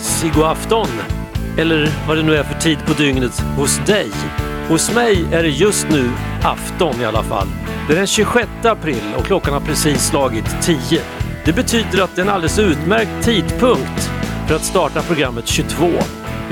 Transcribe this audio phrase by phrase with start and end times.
[0.00, 0.88] Sigoafton,
[1.58, 4.10] eller vad det nu är för tid på dygnet hos dig.
[4.68, 6.10] Hos mig är det just nu
[6.42, 7.46] afton i alla fall.
[7.88, 10.78] Det är den 26 april och klockan har precis slagit 10.
[11.44, 14.10] Det betyder att det är en alldeles utmärkt tidpunkt
[14.48, 15.88] för att starta programmet 22.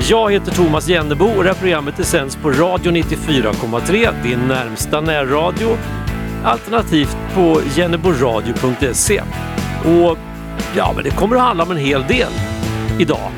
[0.09, 5.01] Jag heter Thomas Jennebo och det här programmet är sänds på Radio 94,3, din närmsta
[5.01, 5.77] närradio,
[6.43, 9.21] alternativt på jenneboradio.se.
[9.85, 10.17] Och
[10.75, 12.31] ja, men det kommer att handla om en hel del
[12.99, 13.31] idag.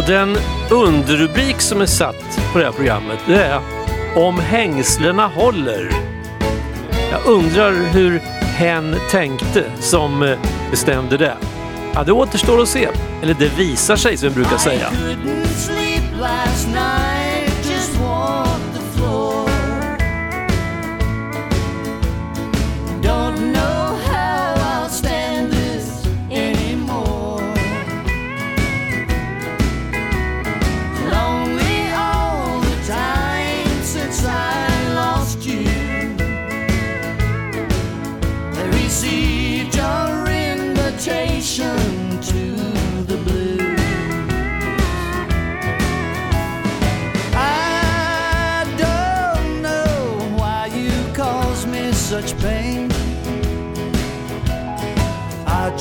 [0.00, 0.36] Och den
[0.70, 3.60] underrubrik som är satt på det här programmet det är
[4.16, 5.90] Om hängslena håller.
[7.10, 10.38] Jag undrar hur hen tänkte som eh,
[10.70, 11.36] bestämde det.
[11.94, 12.88] Ja, det återstår att se.
[13.22, 14.90] Eller det visar sig som vi brukar säga.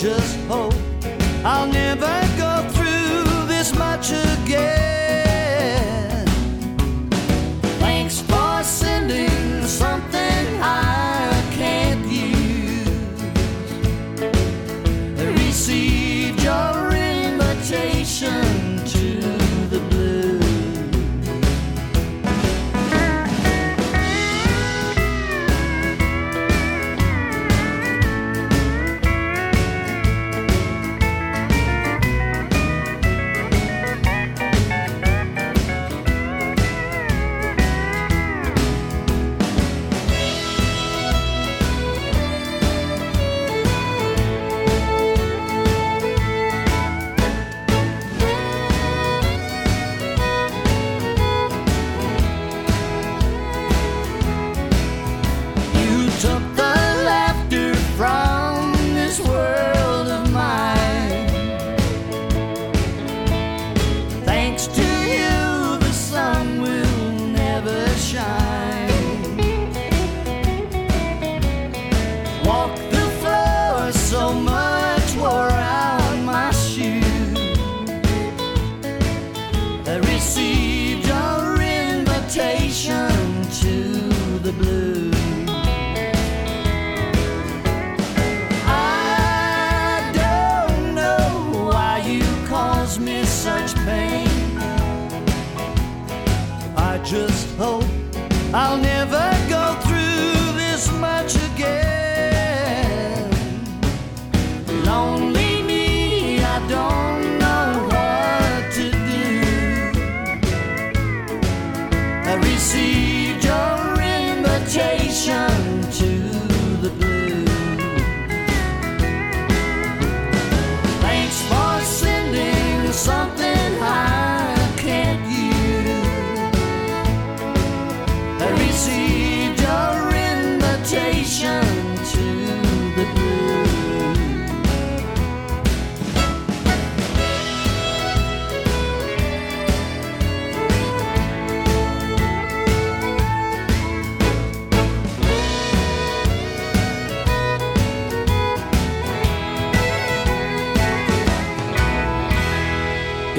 [0.02, 0.74] Just hope
[1.44, 2.29] I'll never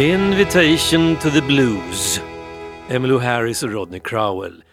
[0.01, 2.21] Invitation to the Blues.
[2.89, 4.65] Emmylou Harris och Rodney Crowell.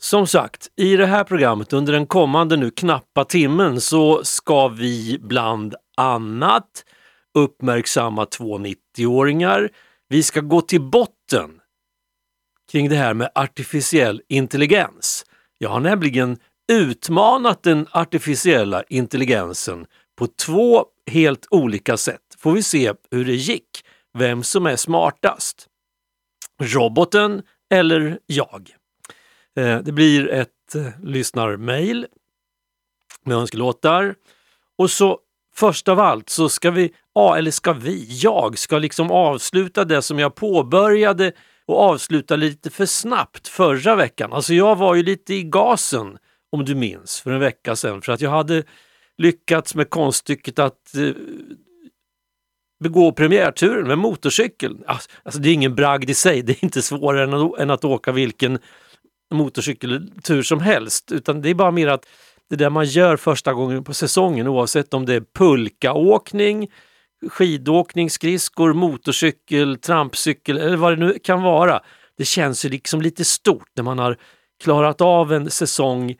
[0.00, 5.18] Som sagt, i det här programmet under den kommande nu knappa timmen så ska vi
[5.22, 6.84] bland annat
[7.34, 9.68] uppmärksamma två 90-åringar.
[10.08, 11.50] Vi ska gå till botten
[12.72, 15.24] kring det här med artificiell intelligens.
[15.58, 16.38] Jag har nämligen
[16.72, 19.86] utmanat den artificiella intelligensen
[20.18, 22.22] på två helt olika sätt.
[22.38, 23.84] Får vi se hur det gick,
[24.18, 25.66] vem som är smartast.
[26.62, 28.70] Roboten eller jag?
[29.56, 32.06] Eh, det blir ett eh, lyssnarmail
[33.24, 34.14] med önskelåtar.
[34.78, 35.18] Och så
[35.54, 40.02] först av allt så ska vi, ja eller ska vi, jag ska liksom avsluta det
[40.02, 41.32] som jag påbörjade
[41.66, 44.32] och avsluta lite för snabbt förra veckan.
[44.32, 46.18] Alltså jag var ju lite i gasen,
[46.52, 48.62] om du minns, för en vecka sedan för att jag hade
[49.18, 51.12] lyckats med konststycket att eh,
[52.80, 54.76] begå premiärturen med motorcykel.
[54.86, 57.84] Alltså, det är ingen bragd i sig, det är inte svårare än att, än att
[57.84, 58.58] åka vilken
[59.34, 62.06] motorcykeltur som helst utan det är bara mer att
[62.50, 66.68] det där man gör första gången på säsongen oavsett om det är pulkaåkning,
[67.28, 71.80] skidåkning, skridskor, motorcykel, trampcykel eller vad det nu kan vara.
[72.18, 74.16] Det känns ju liksom lite stort när man har
[74.62, 76.16] klarat av en säsong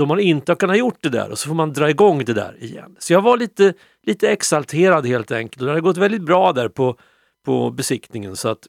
[0.00, 2.32] då man inte har kunnat gjort det där och så får man dra igång det
[2.32, 2.96] där igen.
[2.98, 3.74] Så jag var lite,
[4.06, 6.96] lite exalterad helt enkelt och det hade gått väldigt bra där på,
[7.44, 8.66] på besiktningen så att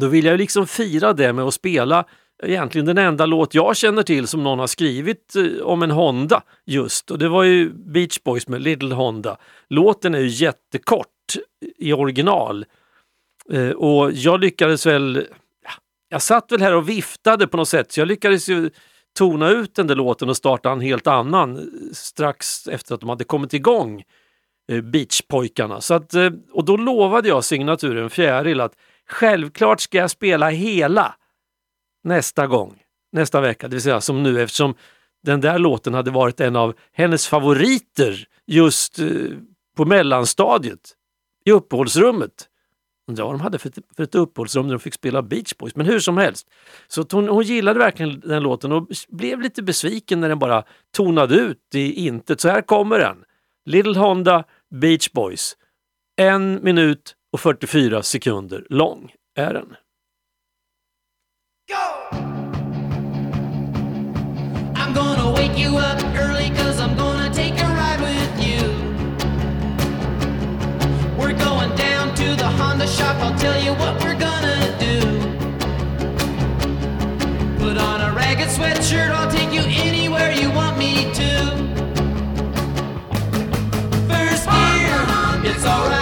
[0.00, 2.04] då vill jag liksom fira det med att spela
[2.42, 6.42] egentligen den enda låt jag känner till som någon har skrivit eh, om en Honda
[6.66, 9.36] just och det var ju Beach Boys med Little Honda.
[9.68, 11.08] Låten är ju jättekort
[11.78, 12.64] i original
[13.52, 15.26] eh, och jag lyckades väl,
[16.08, 18.70] jag satt väl här och viftade på något sätt så jag lyckades ju
[19.18, 23.08] tona ut den där låten och starta en helt annan eh, strax efter att de
[23.08, 24.02] hade kommit igång
[24.72, 25.80] eh, Beachpojkarna.
[25.80, 28.72] Så att, eh, och då lovade jag signaturen Fjäril att
[29.08, 31.14] självklart ska jag spela hela
[32.04, 32.78] nästa gång,
[33.12, 34.74] nästa vecka, det vill säga som nu eftersom
[35.22, 38.98] den där låten hade varit en av hennes favoriter just
[39.76, 40.96] på mellanstadiet
[41.44, 42.48] i uppehållsrummet.
[43.08, 45.76] Undrar vad de hade för ett, för ett uppehållsrum där de fick spela Beach Boys,
[45.76, 46.46] men hur som helst.
[46.88, 50.64] Så hon, hon gillade verkligen den låten och blev lite besviken när den bara
[50.96, 52.40] tonade ut i intet.
[52.40, 53.24] Så här kommer den.
[53.64, 54.44] Little Honda
[54.74, 55.56] Beach Boys.
[56.16, 59.76] En minut och 44 sekunder lång är den.
[64.74, 67.21] I'm gonna wake you up early cause I'm gonna
[72.82, 74.98] the shop, I'll tell you what we're gonna do.
[77.60, 81.30] Put on a ragged sweatshirt, I'll take you anywhere you want me to.
[84.08, 84.98] First gear,
[85.44, 86.01] it's alright.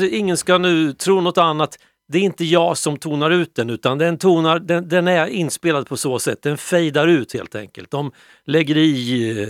[0.00, 1.78] Att ingen ska nu tro något annat.
[2.08, 5.88] Det är inte jag som tonar ut den utan den, tonar, den, den är inspelad
[5.88, 6.42] på så sätt.
[6.42, 7.90] Den fejdar ut helt enkelt.
[7.90, 8.12] De
[8.44, 9.48] lägger i eh,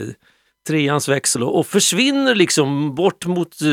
[0.67, 3.69] treans växel och, och försvinner liksom bort mot eh,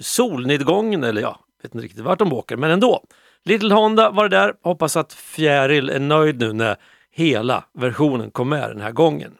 [0.00, 3.04] solnedgången eller ja, vet inte riktigt vart de åker men ändå.
[3.44, 4.54] Little Honda var det där.
[4.62, 6.76] Hoppas att Fjäril är nöjd nu när
[7.10, 9.32] hela versionen kom med den här gången.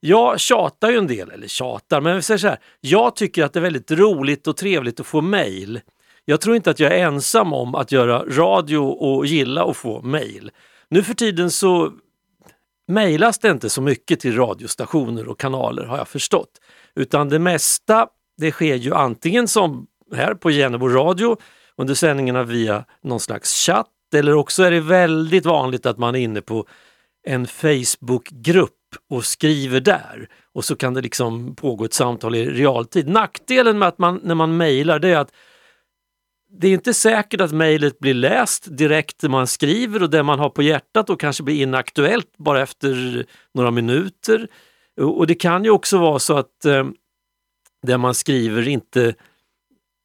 [0.00, 2.58] Jag tjatar ju en del, eller tjatar, men jag säger så här.
[2.80, 5.80] Jag tycker att det är väldigt roligt och trevligt att få mejl.
[6.24, 10.02] Jag tror inte att jag är ensam om att göra radio och gilla att få
[10.02, 10.50] mejl.
[10.88, 11.92] Nu för tiden så
[12.88, 16.60] mejlas det inte så mycket till radiostationer och kanaler har jag förstått.
[16.94, 21.36] Utan det mesta det sker ju antingen som här på Genebo radio
[21.76, 26.18] under sändningarna via någon slags chatt eller också är det väldigt vanligt att man är
[26.18, 26.66] inne på
[27.26, 28.79] en Facebookgrupp
[29.10, 33.08] och skriver där och så kan det liksom pågå ett samtal i realtid.
[33.08, 35.32] Nackdelen med att man när man mejlar det är att
[36.52, 40.38] det är inte säkert att mejlet blir läst direkt när man skriver och det man
[40.38, 44.48] har på hjärtat och kanske blir inaktuellt bara efter några minuter.
[45.00, 46.86] Och det kan ju också vara så att eh,
[47.82, 49.14] det man skriver inte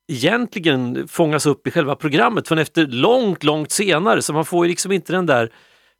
[0.07, 4.21] egentligen fångas upp i själva programmet förrän efter långt, långt senare.
[4.21, 5.51] Så man får ju liksom inte den där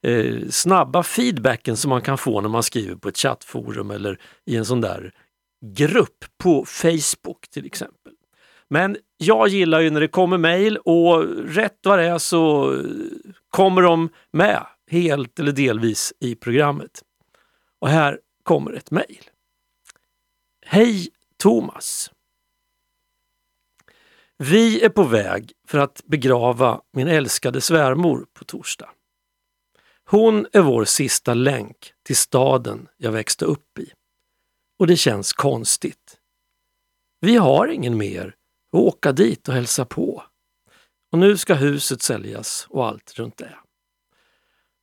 [0.02, 4.56] eh, snabba feedbacken som man kan få när man skriver på ett chattforum eller i
[4.56, 5.14] en sån där
[5.66, 8.12] grupp på Facebook till exempel.
[8.68, 11.24] Men jag gillar ju när det kommer mejl och
[11.54, 12.74] rätt vad det är så
[13.50, 17.02] kommer de med helt eller delvis i programmet.
[17.80, 19.30] Och här kommer ett mejl.
[20.66, 22.10] Hej Thomas!
[24.38, 28.90] Vi är på väg för att begrava min älskade svärmor på torsdag.
[30.08, 33.92] Hon är vår sista länk till staden jag växte upp i.
[34.78, 36.18] Och det känns konstigt.
[37.20, 38.34] Vi har ingen mer
[38.72, 40.22] att åka dit och hälsa på.
[41.12, 43.56] Och nu ska huset säljas och allt runt det.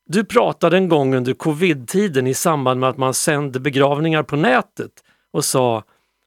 [0.05, 5.03] Du pratade en gång under covid-tiden i samband med att man sände begravningar på nätet
[5.31, 5.83] och sa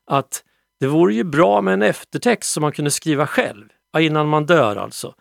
[0.06, 0.44] att
[0.80, 4.76] det vore ju bra med en eftertext som man kunde skriva själv, innan man dör
[4.76, 5.14] alltså.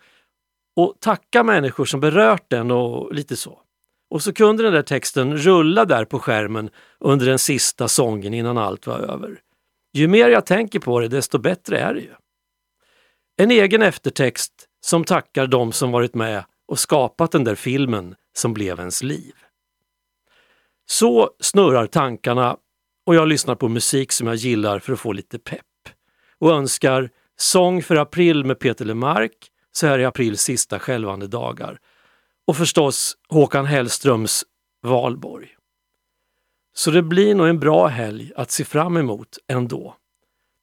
[0.76, 3.62] Och tacka människor som berört den och lite så.
[4.10, 6.70] Och så kunde den där texten rulla där på skärmen
[7.00, 9.40] under den sista sången innan allt var över.
[9.92, 12.14] Ju mer jag tänker på det, desto bättre är det ju.
[13.36, 18.54] En egen eftertext som tackar de som varit med och skapat den där filmen som
[18.54, 19.34] blev ens liv.
[20.86, 22.56] Så snurrar tankarna
[23.06, 25.62] och jag lyssnar på musik som jag gillar för att få lite pepp.
[26.38, 29.32] Och önskar Sång för april med Peter Lemark
[29.72, 31.78] så här i aprils sista skälvande dagar.
[32.46, 34.44] Och förstås Håkan Hellströms
[34.82, 35.48] Valborg.
[36.74, 39.96] Så det blir nog en bra helg att se fram emot ändå.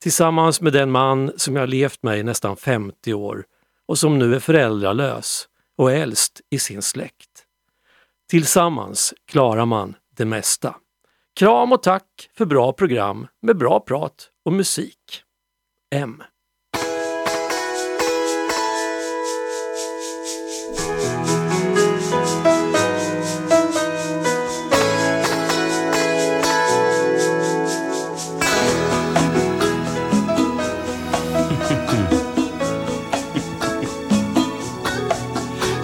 [0.02, 3.46] Tillsammans med den man som jag levt med i nästan 50 år
[3.86, 5.48] och som nu är föräldralös
[5.78, 7.46] och äldst i sin släkt.
[8.30, 10.76] Tillsammans klarar man det mesta.
[11.36, 15.24] Kram och tack för bra program med bra prat och musik.
[15.96, 16.24] M.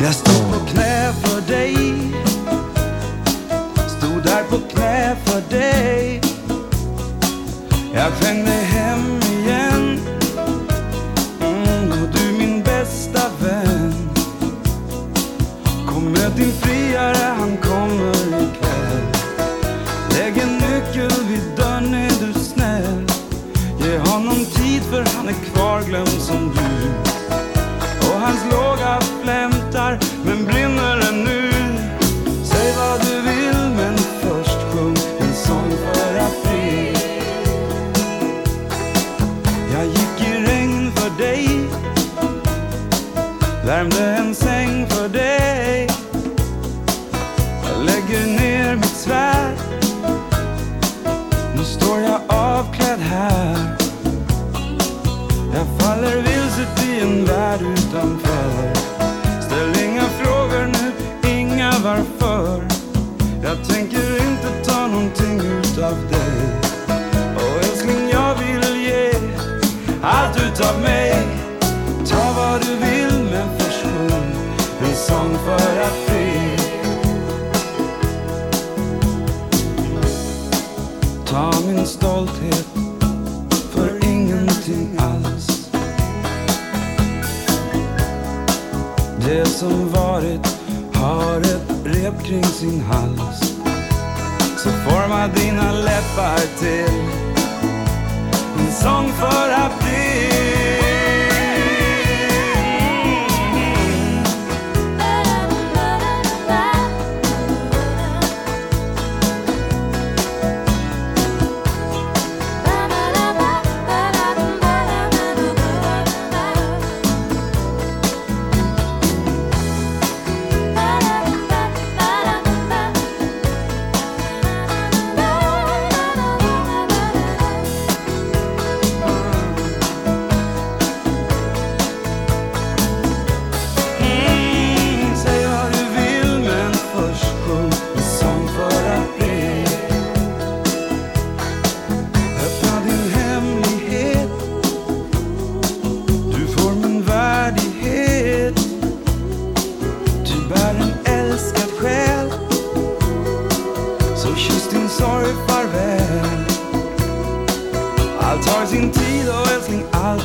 [0.02, 0.16] Jag
[47.84, 49.58] lägger ner mitt svärd.
[51.56, 53.76] Nu står jag avklädd här.
[55.54, 58.74] Jag faller vilset i en värld utanför.
[59.42, 60.92] Ställ inga frågor nu,
[61.30, 62.64] inga varför.
[63.44, 66.60] Jag tänker inte ta någonting utav dig.
[67.36, 69.14] Och älskling jag vill ge
[70.02, 71.28] allt utav mig.
[72.10, 74.16] Ta vad du vill men förstå.
[74.82, 76.09] En sång för att
[81.40, 82.68] Ta min stolthet
[83.72, 85.72] för ingenting alls.
[89.26, 90.48] Det som varit
[90.94, 93.40] har ett rep kring sin hals.
[94.58, 96.94] Så forma dina läppar till
[98.60, 100.79] en sång för april.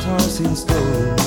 [0.03, 1.24] Tar sin stund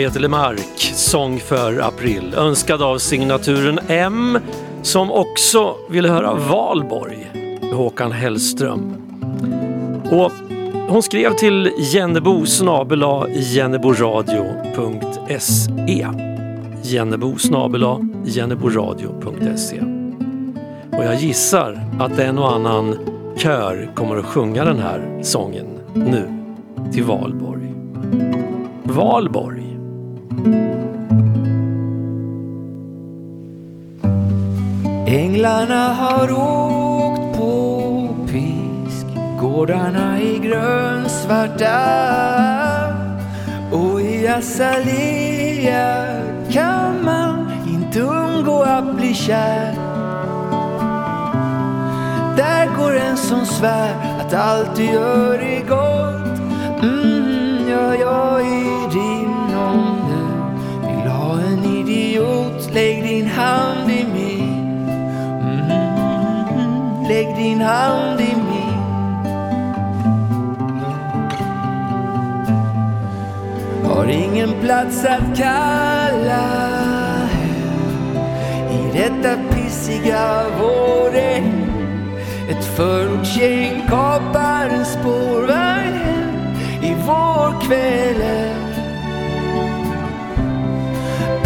[0.00, 4.38] Peter Lemark, Sång för april, önskad av signaturen M
[4.82, 7.30] som också ville höra Valborg,
[7.72, 8.92] Håkan Hellström.
[10.10, 10.32] Och
[10.88, 16.06] hon skrev till Jennebo snabela jenneboradio.se
[16.82, 19.80] Jennebo snabela jenneboradio.se
[20.98, 22.98] Och jag gissar att en och annan
[23.36, 26.28] kör kommer att sjunga den här sången nu
[26.92, 27.74] till Valborg.
[28.82, 29.69] Valborg.
[35.06, 39.06] Änglarna har åkt på pisk
[39.40, 41.80] Gårdarna är grönsvarta.
[43.72, 46.06] Och i azalea
[46.50, 49.74] kan man inte undgå att bli kär.
[52.36, 56.40] Där går en som svär att allt du gör är gott.
[56.82, 57.30] Mm,
[57.70, 59.29] Ja, jag är din
[62.20, 64.88] idiot Lägg din hand i min.
[65.40, 68.80] Mm, Lägg din hand i min.
[73.84, 76.48] Har ingen plats att kalla
[77.26, 78.16] hem
[78.70, 81.72] I detta pissiga vårregn
[82.50, 88.59] Ett förortsgäng kapar en spårvagn hem I vårkvällen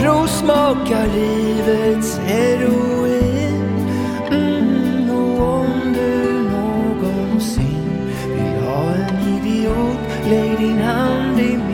[0.04, 3.64] Provsmakar livets heroin.
[4.30, 11.73] Mm, Och om du någonsin vill ha en idiot Lägg din hand i min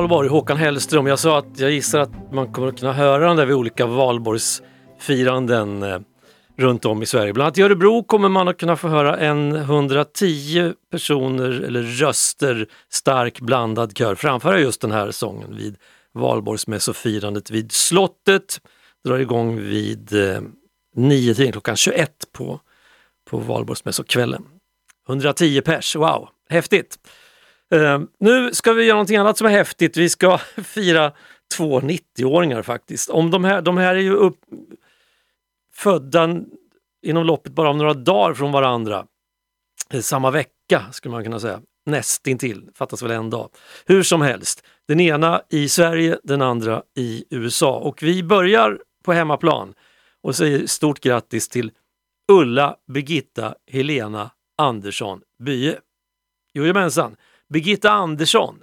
[0.00, 1.06] Valborg, Håkan Hellström.
[1.06, 3.86] Jag sa att jag gissar att man kommer att kunna höra den där vid olika
[3.86, 5.98] valborgsfiranden eh,
[6.56, 7.32] runt om i Sverige.
[7.32, 12.66] Bland annat i Örebro kommer man att kunna få höra en 110 personer eller röster
[12.88, 15.76] stark blandad kör framföra just den här sången vid
[16.12, 18.60] valborgsmässofirandet vid slottet.
[19.04, 20.40] Drar igång vid eh,
[20.96, 22.60] 9 klockan 21 på,
[23.30, 24.44] på valborgsmässokvällen.
[25.08, 26.98] 110 pers, wow, häftigt!
[27.74, 29.96] Eh, nu ska vi göra någonting annat som är häftigt.
[29.96, 31.12] Vi ska fira
[31.56, 33.10] två 90-åringar faktiskt.
[33.10, 34.38] Om de, här, de här är ju upp,
[35.74, 36.36] födda
[37.02, 39.06] inom loppet bara av några dagar från varandra.
[39.92, 41.60] Eh, samma vecka skulle man kunna säga.
[41.86, 43.48] Nästintill, fattas väl en dag.
[43.86, 47.78] Hur som helst, den ena i Sverige, den andra i USA.
[47.78, 49.74] Och vi börjar på hemmaplan
[50.22, 51.72] och säger stort grattis till
[52.32, 55.78] Ulla Birgitta Helena Andersson Bye.
[56.54, 57.16] Jojomensan!
[57.50, 58.62] Birgitta Andersson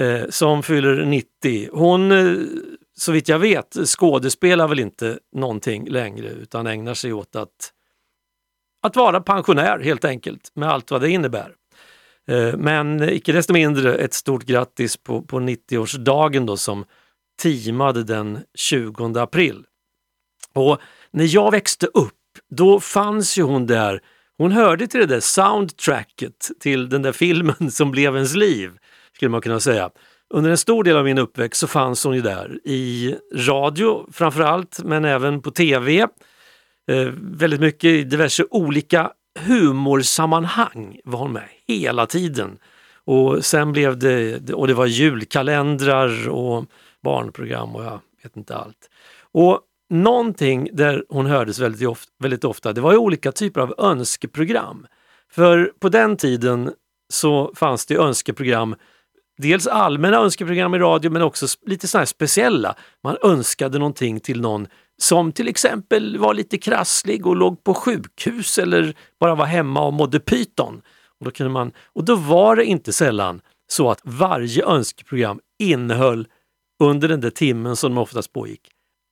[0.00, 1.68] eh, som fyller 90.
[1.72, 2.36] Hon eh,
[2.96, 7.72] så vitt jag vet skådespelar väl inte någonting längre utan ägnar sig åt att,
[8.82, 11.54] att vara pensionär helt enkelt med allt vad det innebär.
[12.28, 16.84] Eh, men icke desto mindre ett stort grattis på, på 90-årsdagen då som
[17.42, 19.64] teamade den 20 april.
[20.54, 20.80] Och
[21.10, 22.14] när jag växte upp,
[22.50, 24.00] då fanns ju hon där.
[24.40, 28.70] Hon hörde till det där soundtracket till den där filmen som blev ens liv,
[29.12, 29.90] skulle man kunna säga.
[30.34, 34.80] Under en stor del av min uppväxt så fanns hon ju där i radio framförallt,
[34.84, 36.00] men även på tv.
[36.90, 42.58] Eh, väldigt mycket i diverse olika humorsammanhang var hon med hela tiden.
[43.04, 46.64] Och sen blev det, och det var julkalendrar och
[47.02, 48.90] barnprogram och jag vet inte allt.
[49.32, 53.74] Och någonting där hon hördes väldigt ofta, väldigt ofta, det var ju olika typer av
[53.78, 54.86] önskeprogram.
[55.32, 56.72] För på den tiden
[57.12, 58.76] så fanns det önskeprogram
[59.38, 62.74] dels allmänna önskeprogram i radio men också lite sådana speciella.
[63.04, 64.66] Man önskade någonting till någon
[65.02, 69.92] som till exempel var lite krasslig och låg på sjukhus eller bara var hemma och
[69.92, 70.82] mådde pyton.
[71.18, 76.28] Och då, kunde man, och då var det inte sällan så att varje önskeprogram innehöll
[76.82, 78.60] under den där timmen som de oftast pågick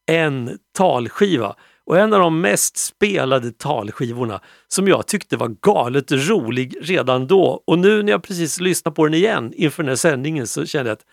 [0.08, 1.56] en talskiva.
[1.86, 7.62] Och en av de mest spelade talskivorna som jag tyckte var galet rolig redan då.
[7.66, 10.90] Och nu när jag precis lyssnar på den igen inför den här sändningen så kände
[10.90, 11.04] jag att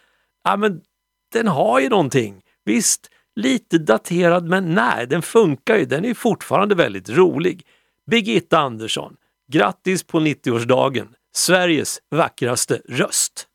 [0.43, 0.81] ja, men,
[1.33, 2.41] den har ju någonting.
[2.65, 5.85] Visst, lite daterad men nej, den funkar ju.
[5.85, 7.65] Den är fortfarande väldigt rolig.
[8.11, 9.15] Birgitta Andersson,
[9.51, 11.07] grattis på 90-årsdagen!
[11.35, 13.47] Sveriges vackraste röst!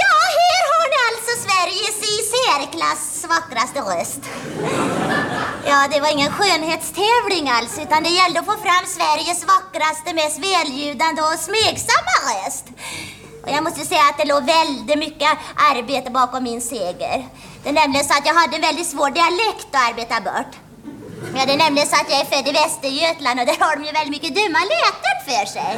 [0.00, 2.22] Ja, här har ni alltså Sveriges i
[2.54, 4.20] särklass vackraste röst.
[5.66, 10.38] Ja, det var ingen skönhetstävling alls, utan det gällde att få fram Sveriges vackraste, mest
[10.38, 12.66] välljudande och smegsamma röst.
[13.42, 15.30] Och jag måste säga att det låg väldigt mycket
[15.72, 17.28] arbete bakom min seger.
[17.62, 20.52] Det är nämligen så att jag hade en väldigt svår dialekt att arbeta bort.
[21.36, 23.84] Ja, det är nämligen så att jag är född i Västergötland och där har de
[23.84, 25.72] ju väldigt mycket dumma läten för sig.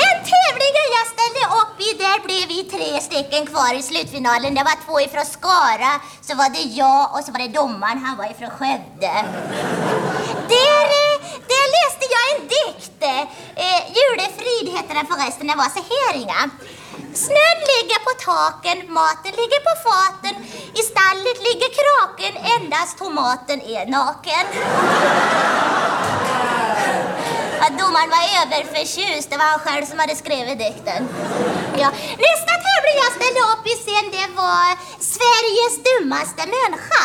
[0.00, 4.54] Den tävlingen jag ställde upp i, där blev vi tre stycken kvar i slutfinalen.
[4.54, 5.92] Det var två ifrån Skara,
[6.26, 9.14] så var det jag och så var det domaren, han var ifrån Skövde.
[10.54, 11.16] Där, eh,
[11.52, 13.02] där läste jag en dikt.
[13.64, 16.50] Eh, Julefrid heter den förresten, den var så här Inga.
[17.14, 20.34] Snön ligger på taken, maten ligger på faten.
[20.80, 24.46] I stallet ligger kraken, endast tomaten är naken.
[27.62, 29.30] Ja, domaren var överförtjust.
[29.30, 31.08] Det var han själv som hade skrivit dikten.
[31.82, 31.88] Ja.
[32.26, 34.68] Nästa tävling jag ställde upp i sen det var
[35.14, 37.04] Sveriges dummaste människa.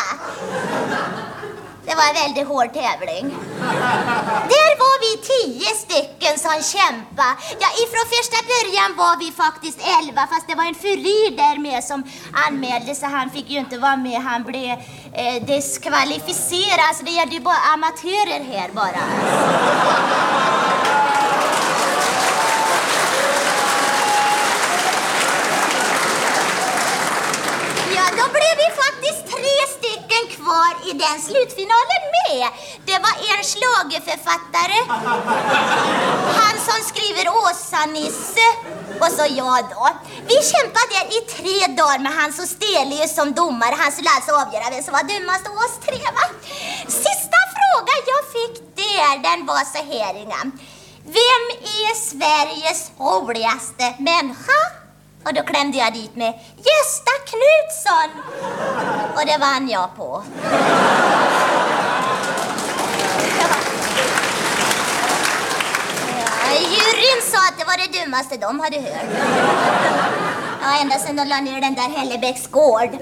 [1.88, 3.24] Det var en väldigt hård tävling.
[4.54, 7.34] Där var vi tio stycken som kämpade.
[7.62, 11.84] Ja, ifrån första början var vi faktiskt elva, fast det var en furir där med
[11.84, 12.02] som
[12.46, 14.20] anmälde så han fick ju inte vara med.
[14.22, 14.70] Han blev
[15.12, 19.02] eh, diskvalificerad, så det gällde ju bara amatörer här bara.
[27.96, 28.77] Ja, då blev vi
[30.52, 32.48] var i den slutfinalen med.
[32.88, 34.78] Det var en schlagerförfattare,
[36.40, 38.48] han som skriver Åsa-Nisse
[39.02, 39.84] och så jag då.
[40.30, 43.74] Vi kämpade i tre dagar med Hans Ostelius som domare.
[43.78, 46.24] Han skulle alltså avgöra vem som var dummast av oss tre va?
[46.86, 50.42] Sista frågan jag fick där, den var så här Inga.
[51.18, 51.44] Vem
[51.80, 54.87] är Sveriges roligaste människa?
[55.24, 58.10] Och då klämde jag dit med Gösta Knutsson.
[59.14, 60.22] Och det vann jag på.
[66.18, 69.10] Ja, juryn sa att det var det dummaste de hade hört.
[70.62, 72.92] Ja, ända sedan de la ner den där Hellebäcks gård.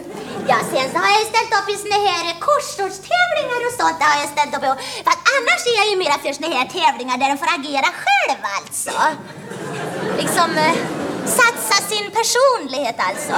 [0.49, 3.99] Ja, sen så har jag ställt upp i såna här korsordstävlingar och sånt.
[3.99, 4.71] Det har jag ställt upp i.
[5.05, 7.91] För att annars är jag ju mera för såna här tävlingar där de får agera
[8.05, 8.97] själv alltså.
[10.21, 10.75] Liksom eh,
[11.29, 13.35] satsa sin personlighet alltså.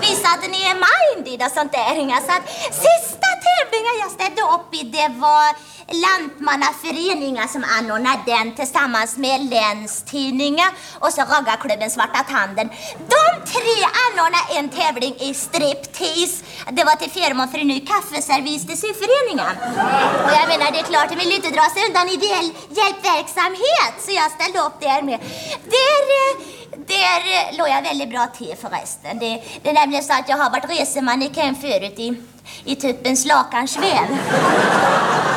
[0.00, 2.20] Visa att ni är minded och sånt där.
[2.26, 2.46] Så att
[2.86, 5.48] sista tävlingen jag ställde upp i det var
[5.92, 10.68] Lantmannaföreningen som anordnar den tillsammans med Länstidningen
[10.98, 12.68] och så Raggarklubben Svarta Tanden.
[12.98, 13.22] De
[13.52, 16.44] tre anordnade en tävling i striptease.
[16.70, 19.54] Det var till förmån för en ny kaffeservis till syföreningen.
[20.24, 24.12] Och jag menar, det är klart, de vill inte dra sig undan ideell hjälpverksamhet så
[24.12, 25.20] jag ställde upp där med.
[25.76, 26.02] Där,
[26.86, 29.18] där låg jag väldigt bra till förresten.
[29.18, 32.22] Det, det är nämligen så att jag har varit resemannekäng förut i,
[32.64, 34.06] i typ en slakansväv.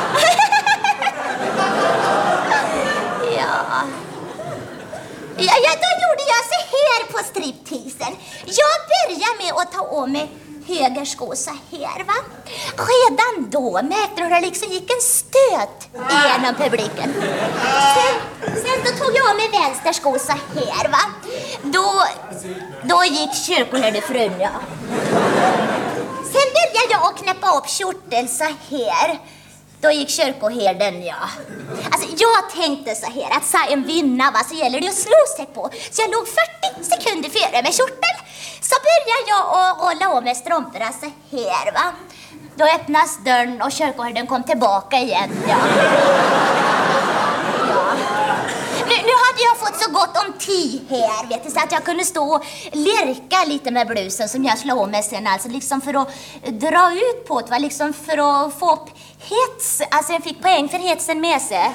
[3.38, 3.84] ja.
[5.38, 8.14] Ja, ja, då gjorde jag så här på stripteasen.
[8.46, 10.32] Jag börjar med att ta av mig
[10.68, 12.14] höger sko så här va.
[12.92, 17.14] Redan då märkte hur det liksom gick en stöt genom publiken.
[17.96, 21.00] Sen, sen då tog jag av mig vänster sko så här va.
[21.64, 22.04] Då,
[22.84, 24.50] då gick kyrkoherdefrun ja.
[26.32, 29.20] Sen började jag att knäppa upp kjorteln så här.
[29.82, 31.16] Då gick kyrkoherden, ja.
[31.92, 35.22] Alltså, jag tänkte så här att sa en vinna va, så gäller det att slå
[35.38, 35.70] sig på.
[35.92, 38.18] Så jag låg 40 sekunder före med kjortel.
[38.62, 41.94] Så började jag att hålla av med strumporna så här va.
[42.56, 45.58] Då öppnas dörren och kyrkoherden kom tillbaka igen, ja.
[47.70, 47.94] ja.
[48.90, 51.84] Nu, nu hade jag fått så gott om tid här, vet du, så att jag
[51.84, 55.82] kunde stå och lirka lite med blusen som jag slog om mig sen, alltså liksom
[55.82, 56.10] för att
[56.48, 57.58] dra ut på det, va?
[57.58, 61.72] liksom för att få upp hets, alltså en fick poäng för hetsen med sig.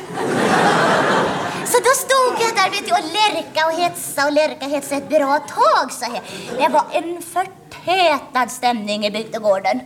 [1.67, 4.95] Så då stod jag där vet du, och lärka och hetsa och lärka och hetsa
[4.95, 6.21] ett bra tag så här.
[6.59, 9.81] Det var en förtätad stämning i bygdegården.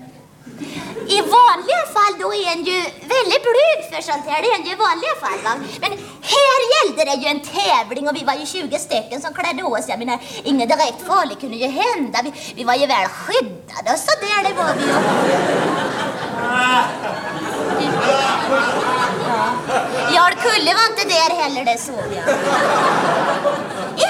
[1.08, 2.80] I vanliga fall då är en ju
[3.14, 4.42] väldigt blyg för sånt här.
[4.42, 5.54] Det är en ju i vanliga fall va.
[5.80, 5.90] Men
[6.22, 9.88] här gällde det ju en tävling och vi var ju 20 stycken som klädde oss.
[9.88, 12.18] Jag menar, inget direkt farligt kunde ju hända.
[12.24, 14.92] Vi, vi var ju väl skyddade och så där det var vi ju.
[20.14, 20.28] Ja.
[20.58, 22.28] Jarl var inte där heller, det såg jag.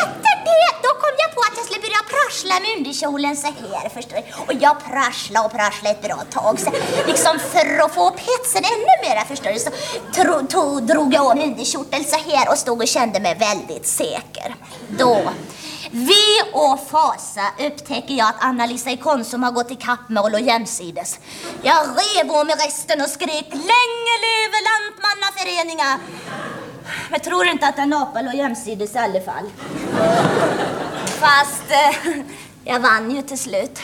[0.02, 3.88] Efter det, då kom jag på att jag skulle börja prassla med underkjolen så här,
[3.88, 4.22] förstår du.
[4.46, 6.61] Och jag prasslade och prasslade ett bra tag.
[6.61, 6.70] Så
[7.06, 9.70] liksom för att få upp hetsen ännu mer, förstår du, så
[10.14, 14.54] tro, to, drog jag av underkjorteln så här och stod och kände mig väldigt säker.
[14.88, 15.20] Då
[15.90, 21.18] vi och fasa upptäcker jag att Anna-Lisa i Konsum har gått i kappmål och jämsides.
[21.62, 25.98] Jag rev om i resten och skrek länge leve lantmannaföreningar.
[27.11, 29.51] Jag tror inte att den apa låg jämsides i alla fall.
[31.07, 32.16] Fast eh,
[32.64, 33.79] jag vann ju till slut.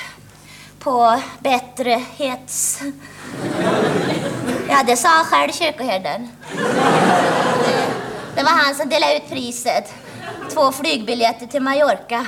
[0.79, 2.81] På bättre hets.
[4.69, 6.29] Ja, det sa själv kyrkoherden.
[8.35, 10.04] Det var han som delade ut priset.
[10.51, 12.27] Två flygbiljetter till Mallorca.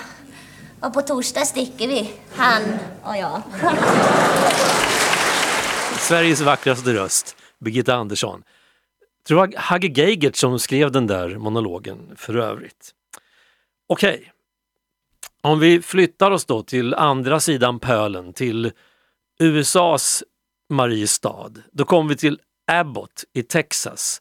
[0.81, 2.63] Och på torsdag sticker vi, han
[3.03, 3.43] och jag.
[5.99, 8.43] Sveriges vackraste röst, Birgitta Andersson.
[9.27, 12.93] Tror det var Hagge Geigert som skrev den där monologen för övrigt.
[13.89, 14.33] Okej,
[15.43, 18.73] om vi flyttar oss då till andra sidan pölen, till
[19.39, 20.25] USAs
[20.69, 21.53] Mariestad.
[21.73, 24.21] Då kommer vi till Abbott i Texas.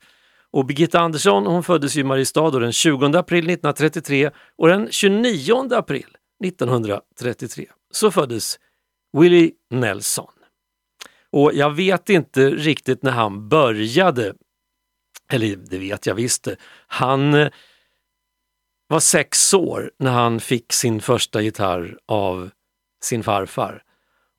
[0.56, 6.18] Och Birgitta Andersson hon föddes i Mariestad den 20 april 1933 och den 29 april
[6.46, 8.60] 1933 så föddes
[9.18, 10.32] Willie Nelson.
[11.32, 14.34] Och jag vet inte riktigt när han började,
[15.32, 16.48] eller det vet jag visst.
[16.88, 17.50] Han eh,
[18.88, 22.50] var sex år när han fick sin första gitarr av
[23.04, 23.84] sin farfar.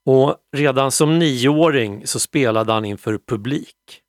[0.06, 4.02] Och redan som nioåring så spelade han inför publik.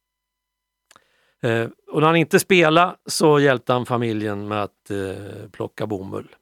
[1.43, 6.35] Eh, och när han inte spelade så hjälpte han familjen med att eh, plocka bomull,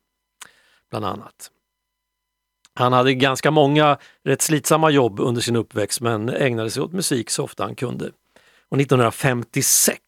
[0.89, 1.51] bland annat.
[2.73, 7.29] Han hade ganska många rätt slitsamma jobb under sin uppväxt men ägnade sig åt musik
[7.29, 8.11] så ofta han kunde.
[8.69, 9.99] Och 1956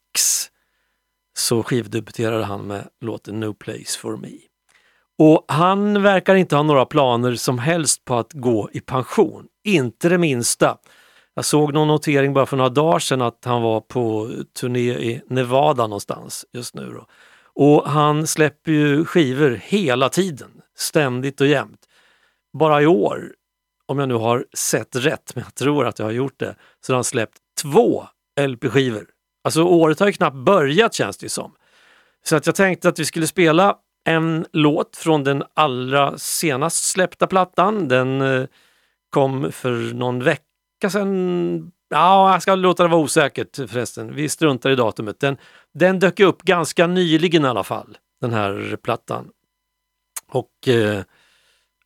[1.36, 4.38] så skivdebuterade han med låten No Place For Me.
[5.18, 10.08] Och han verkar inte ha några planer som helst på att gå i pension, inte
[10.08, 10.78] det minsta.
[11.38, 15.22] Jag såg någon notering bara för några dagar sedan att han var på turné i
[15.26, 16.90] Nevada någonstans just nu.
[16.90, 17.06] Då.
[17.54, 21.80] Och han släpper ju skivor hela tiden, ständigt och jämt.
[22.58, 23.32] Bara i år,
[23.86, 26.92] om jag nu har sett rätt, men jag tror att jag har gjort det, så
[26.92, 28.06] har han släppt två
[28.40, 29.06] LP-skivor.
[29.44, 31.52] Alltså året har ju knappt börjat känns det som.
[32.24, 37.26] Så att jag tänkte att vi skulle spela en låt från den allra senast släppta
[37.26, 37.88] plattan.
[37.88, 38.46] Den eh,
[39.10, 40.42] kom för någon vecka
[40.80, 41.72] sedan.
[41.88, 44.14] Ja, jag ska låta det vara osäkert förresten.
[44.14, 45.20] Vi struntar i datumet.
[45.20, 45.36] Den,
[45.74, 49.28] den dök upp ganska nyligen i alla fall, den här plattan.
[50.32, 51.00] Och eh,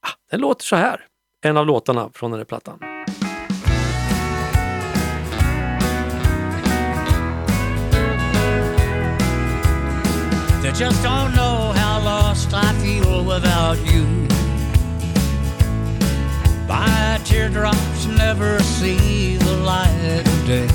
[0.00, 1.07] ah, den låter så här.
[1.44, 2.78] En av låtarna från den här plattan.
[10.62, 14.07] They just don't know how lost I feel without you.
[16.68, 17.91] By teardrop.
[18.34, 20.66] Never see the light of day.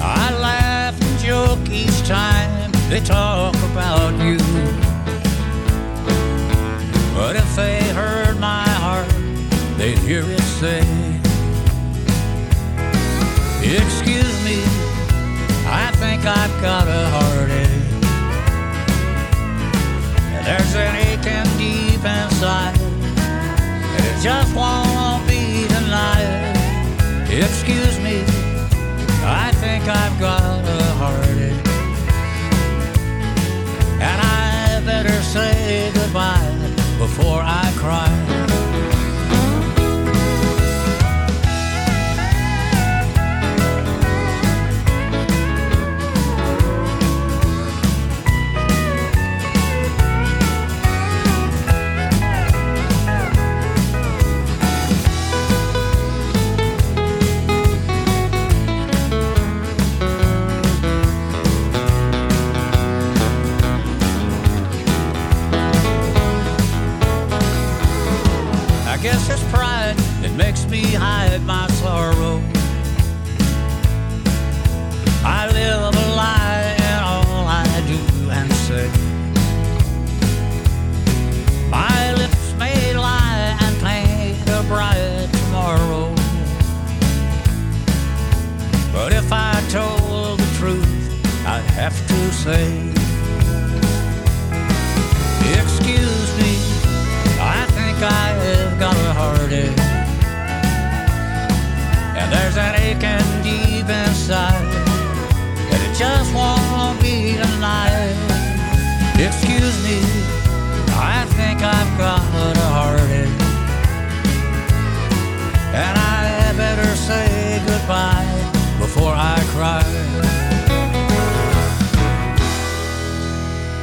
[0.00, 4.38] I laugh and joke each time they talk about you.
[7.14, 9.12] But if they heard my heart,
[9.76, 10.80] they'd hear it say,
[13.62, 14.62] Excuse me,
[15.66, 17.90] I think I've got a heartache.
[20.46, 22.79] There's an aching deep inside,
[24.22, 26.52] just won't be tonight.
[27.30, 28.22] Excuse me,
[29.24, 31.66] I think I've got a heartache,
[33.98, 36.54] and I better say goodbye
[36.98, 37.40] before
[92.40, 92.72] say,
[95.60, 96.52] Excuse me,
[97.38, 99.78] I think I've got a heartache.
[102.16, 104.72] And there's an aching deep inside,
[105.72, 108.16] and it just won't be tonight.
[109.18, 110.00] Excuse me,
[110.96, 112.29] I think I've got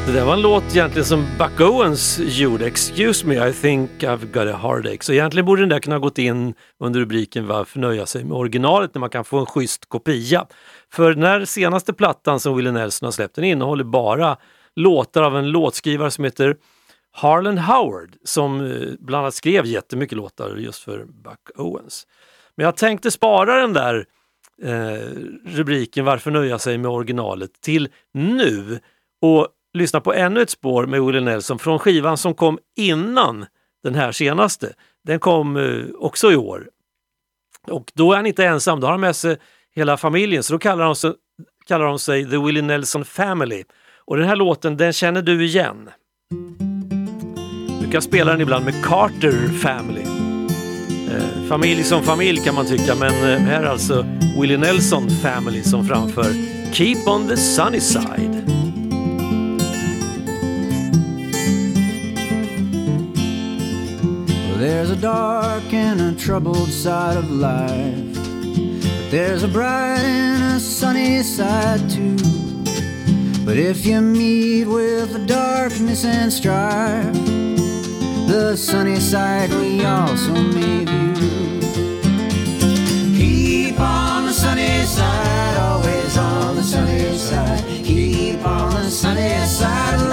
[0.08, 4.26] Det där var en låt egentligen som Buck Owens gjorde, Excuse me, I think I've
[4.26, 4.98] got a heartache.
[5.02, 8.94] Så egentligen borde den där kunna gått in under rubriken Varför nöja sig med originalet
[8.94, 10.48] när man kan få en schysst kopia.
[10.94, 14.38] För den här senaste plattan som Willie Nelson har släppt, den innehåller bara
[14.76, 16.56] låtar av en låtskrivare som heter
[17.12, 22.08] Harlan Howard som eh, bland annat skrev jättemycket låtar just för Buck Owens.
[22.56, 24.06] Men jag tänkte spara den där
[24.64, 25.10] eh,
[25.46, 28.80] rubriken Varför nöja sig med originalet till nu
[29.22, 33.46] och lyssna på ännu ett spår med Willie Nelson från skivan som kom innan
[33.84, 34.74] den här senaste.
[35.04, 36.70] Den kom eh, också i år.
[37.68, 39.38] Och då är han inte ensam, då har han med sig
[39.76, 41.14] hela familjen så då kallar de sig,
[41.68, 43.64] kallar de sig The Willie Nelson Family.
[44.06, 45.90] Och den här låten, den känner du igen.
[47.82, 50.04] Du kan spela den ibland med Carter Family.
[51.12, 54.06] Eh, familj som familj kan man tycka, men eh, här är alltså
[54.42, 58.57] Willie Nelson Family som framför Keep on the sunny side.
[64.68, 70.60] There's a dark and a troubled side of life, but there's a bright and a
[70.60, 72.18] sunny side too.
[73.46, 77.14] But if you meet with the darkness and strife,
[78.28, 81.62] the sunny side we also may view.
[83.18, 87.64] Keep on the sunny side, always on the sunny side.
[87.86, 90.07] Keep on the sunny side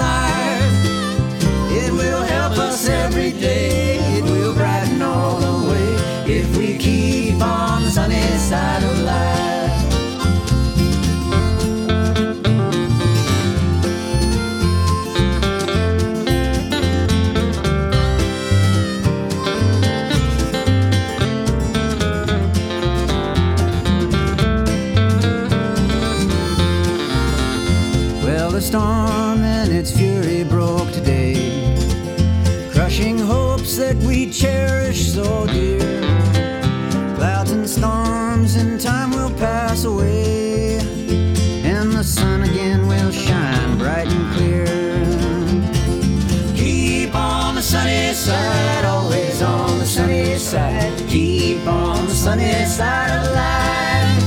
[52.25, 54.23] sunny side of life.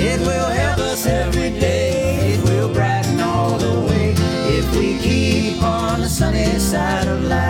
[0.00, 2.32] It will help us every day.
[2.32, 4.14] It will brighten all the way
[4.58, 7.49] if we keep on the sunny side of life.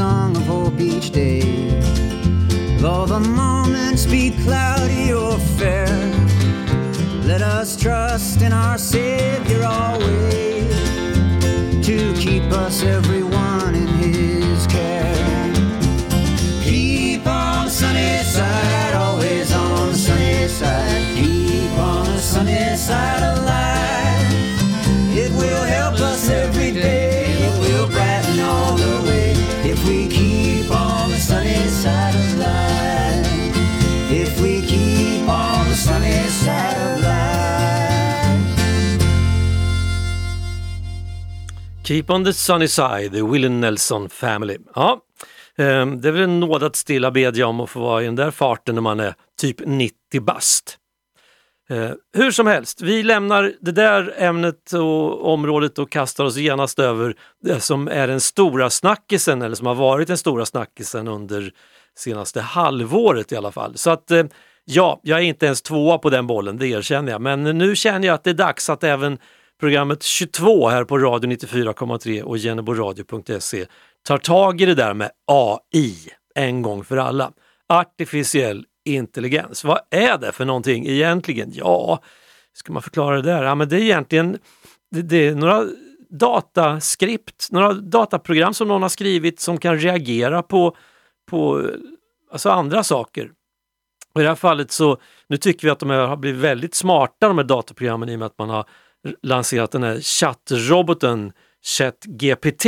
[0.00, 1.42] Song of hope each day.
[2.80, 5.92] Though the moments be cloudy or fair,
[7.30, 10.72] let us trust in our Savior always
[11.88, 15.52] to keep us everyone in His care.
[16.64, 21.04] Keep on the sunny side, always on the sunny side.
[21.14, 22.70] Keep on the sunny
[41.90, 44.58] Keep on the sunny side, the Willie Nelson Family.
[44.74, 45.00] Ja,
[45.58, 48.16] ehm, det är väl en nåd att stilla bedja om att få vara i den
[48.16, 50.78] där farten när man är typ 90 bast.
[51.70, 56.78] Ehm, hur som helst, vi lämnar det där ämnet och området och kastar oss genast
[56.78, 61.52] över det som är den stora snackisen, eller som har varit den stora snackisen under
[61.96, 63.76] senaste halvåret i alla fall.
[63.76, 64.24] Så att eh,
[64.64, 67.20] ja, jag är inte ens tvåa på den bollen, det erkänner jag.
[67.20, 69.18] Men nu känner jag att det är dags att även
[69.60, 73.66] programmet 22 här på Radio 94,3 och geneboradio.se
[74.02, 75.94] tar tag i det där med AI
[76.34, 77.32] en gång för alla.
[77.68, 79.64] Artificiell intelligens.
[79.64, 81.50] Vad är det för någonting egentligen?
[81.54, 82.02] Ja,
[82.52, 83.42] ska man förklara det där?
[83.42, 84.38] Ja, men det är egentligen
[84.90, 85.64] det, det är några
[86.10, 90.76] dataskript, några dataprogram som någon har skrivit som kan reagera på,
[91.30, 91.70] på
[92.32, 93.30] alltså andra saker.
[94.14, 97.28] Och I det här fallet så, nu tycker vi att de har blivit väldigt smarta
[97.28, 98.64] de här dataprogrammen i och med att man har
[99.22, 101.32] lanserat den här chattroboten
[101.62, 102.66] ChatGPT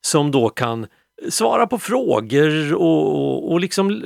[0.00, 0.86] som då kan
[1.28, 4.02] svara på frågor och, och, och liksom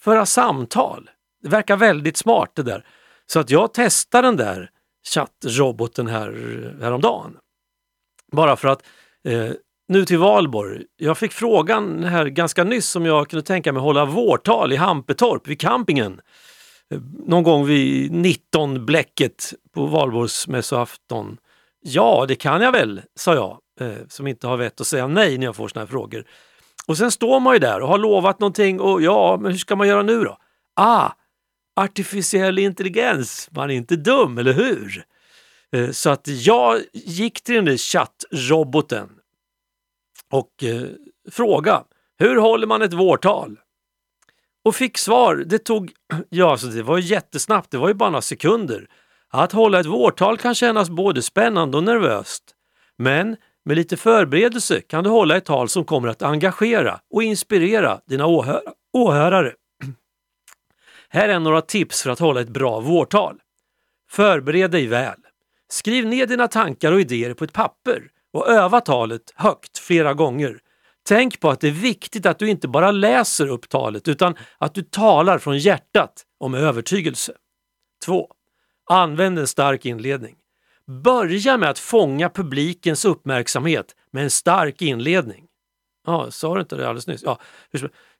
[0.00, 1.10] föra samtal.
[1.42, 2.86] Det verkar väldigt smart det där.
[3.26, 4.70] Så att jag testade den där
[5.14, 6.30] chattroboten här
[6.80, 7.36] häromdagen.
[8.32, 8.82] Bara för att
[9.24, 9.50] eh,
[9.88, 10.82] nu till valborg.
[10.96, 15.48] Jag fick frågan här ganska nyss om jag kunde tänka mig hålla vårtal i Hampetorp
[15.48, 16.20] vid campingen.
[17.26, 21.38] Någon gång vid 19 bläcket på valborgsmässoafton.
[21.82, 25.38] Ja, det kan jag väl, sa jag, eh, som inte har vett att säga nej
[25.38, 26.24] när jag får sådana här frågor.
[26.86, 29.76] Och sen står man ju där och har lovat någonting och ja, men hur ska
[29.76, 30.38] man göra nu då?
[30.76, 31.10] Ah,
[31.76, 35.04] artificiell intelligens, man är inte dum, eller hur?
[35.72, 39.08] Eh, så att jag gick till den där chattroboten
[40.30, 40.86] och eh,
[42.18, 43.58] hur håller man ett vårtal?
[44.64, 45.36] Och fick svar.
[45.46, 45.92] Det tog,
[46.28, 48.86] ja alltså det var ju jättesnabbt, det var ju bara några sekunder.
[49.30, 52.42] Att hålla ett vårtal kan kännas både spännande och nervöst.
[52.98, 58.00] Men med lite förberedelse kan du hålla ett tal som kommer att engagera och inspirera
[58.06, 59.52] dina åhör åhörare.
[61.08, 63.40] Här är några tips för att hålla ett bra vårtal.
[64.10, 65.18] Förbered dig väl.
[65.68, 68.02] Skriv ner dina tankar och idéer på ett papper
[68.32, 70.58] och öva talet högt flera gånger.
[71.08, 74.74] Tänk på att det är viktigt att du inte bara läser upp talet utan att
[74.74, 77.32] du talar från hjärtat och med övertygelse.
[78.04, 78.28] 2.
[78.90, 80.36] Använd en stark inledning.
[81.04, 85.46] Börja med att fånga publikens uppmärksamhet med en stark inledning.
[86.06, 87.22] Ja, sa du inte det alldeles nyss?
[87.24, 87.38] Ja.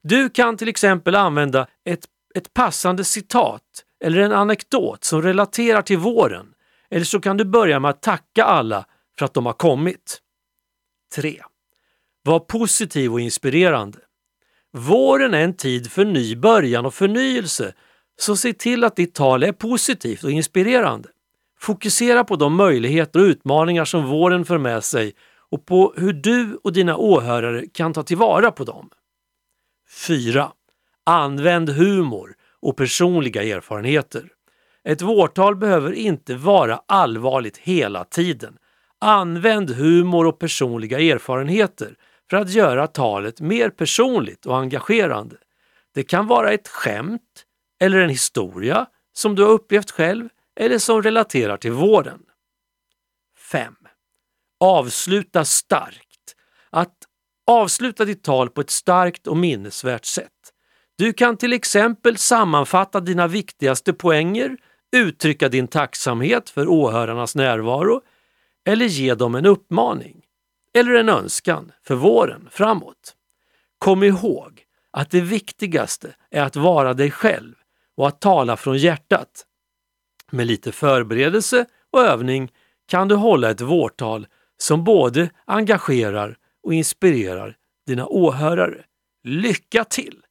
[0.03, 5.99] Du kan till exempel använda ett, ett passande citat eller en anekdot som relaterar till
[5.99, 6.47] våren.
[6.91, 8.87] Eller så kan du börja med att tacka alla
[9.19, 10.19] för att de har kommit.
[11.15, 11.43] 3.
[12.25, 13.99] Var positiv och inspirerande.
[14.73, 17.75] Våren är en tid för ny början och förnyelse,
[18.21, 21.09] så se till att ditt tal är positivt och inspirerande.
[21.61, 25.15] Fokusera på de möjligheter och utmaningar som våren för med sig
[25.51, 28.91] och på hur du och dina åhörare kan ta tillvara på dem.
[30.07, 30.53] 4.
[31.07, 34.29] Använd humor och personliga erfarenheter.
[34.85, 38.57] Ett vårtal behöver inte vara allvarligt hela tiden.
[39.01, 41.97] Använd humor och personliga erfarenheter
[42.33, 45.37] för att göra talet mer personligt och engagerande.
[45.95, 47.45] Det kan vara ett skämt
[47.81, 50.29] eller en historia som du har upplevt själv
[50.61, 52.23] eller som relaterar till vården.
[53.51, 53.75] 5.
[54.61, 56.35] Avsluta starkt.
[56.71, 56.95] Att
[57.47, 60.53] avsluta ditt tal på ett starkt och minnesvärt sätt.
[60.99, 64.57] Du kan till exempel sammanfatta dina viktigaste poänger,
[64.97, 68.01] uttrycka din tacksamhet för åhörarnas närvaro
[68.65, 70.22] eller ge dem en uppmaning
[70.75, 73.15] eller en önskan för våren framåt.
[73.79, 77.55] Kom ihåg att det viktigaste är att vara dig själv
[77.97, 79.47] och att tala från hjärtat.
[80.31, 82.53] Med lite förberedelse och övning
[82.89, 87.57] kan du hålla ett vårtal som både engagerar och inspirerar
[87.87, 88.85] dina åhörare.
[89.25, 90.23] Lycka till!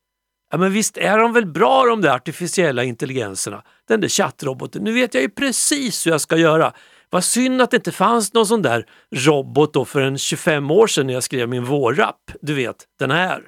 [0.52, 3.64] Ja, men visst är de väl bra de där artificiella intelligenserna?
[3.88, 4.84] Den där chattroboten.
[4.84, 6.74] Nu vet jag ju precis hur jag ska göra.
[7.14, 8.86] Vad synd att det inte fanns någon sån där
[9.16, 12.32] robot då för en 25 år sedan när jag skrev min vårrapp.
[12.42, 13.42] Du vet, den här.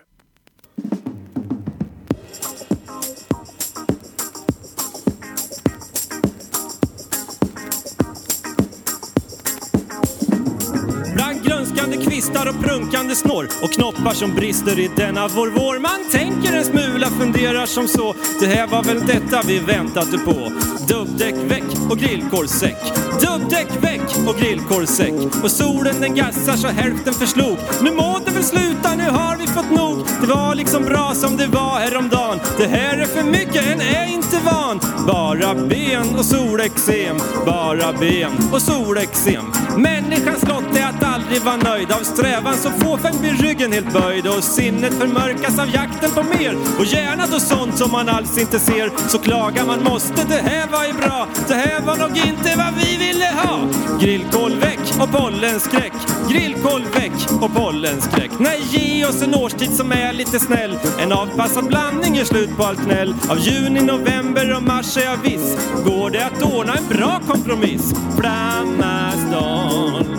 [11.15, 15.79] Bland grönskande kvistar och prunkande snår och knoppar som brister i denna vår vår.
[15.79, 18.15] Man tänker en smula, funderar som så.
[18.39, 20.51] Det här var väl detta vi väntat på.
[20.87, 23.02] Dubbdäck väck och grillkorvssäck.
[23.21, 25.13] Dubbdäck väck och grillkorvsäck.
[25.43, 27.57] Och solen den gassar så hälften förslog.
[27.81, 30.05] Nu må det väl sluta, nu har vi fått nog.
[30.21, 32.39] Det var liksom bra som det var häromdagen.
[32.57, 34.79] Det här är för mycket, en är inte van.
[35.07, 39.45] Bara ben och solexem, bara ben och solexem.
[39.77, 41.91] Människans lott är att aldrig vara nöjd.
[41.91, 46.57] Av strävan så fåfäng blir ryggen helt böjd och sinnet förmörkas av jakten på mer.
[46.79, 48.91] Och gärna då sånt som man alls inte ser.
[49.07, 51.27] Så klagar man måste, det här var ju bra.
[51.47, 53.67] Det här var nog inte vad vi ville ha.
[53.99, 55.93] Grillkål väck och pollenskräck.
[56.29, 58.31] Grillkål väck och pollenskräck.
[58.39, 60.79] Nej, ge oss en årstid som är lite snäll.
[60.99, 63.15] En avpassad blandning gör slut på allt gnäll.
[63.29, 65.57] Av juni, november och mars är jag viss.
[65.85, 67.93] Går det att ordna en bra kompromiss?
[68.19, 69.03] Flamma